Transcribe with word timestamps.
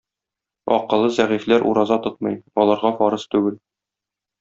Акылы 0.77 1.11
зәгыйфьләр 1.19 1.67
ураза 1.75 2.01
тотмый, 2.09 2.41
аларга 2.65 2.97
фарыз 3.01 3.33
түгел. 3.37 3.65